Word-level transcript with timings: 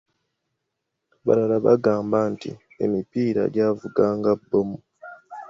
Abalala 1.19 1.55
baagamba 1.65 2.17
nti 2.33 2.49
emipiira 2.83 3.41
gyavuga 3.53 4.03
nga 4.17 4.31
bbomu. 4.39 4.77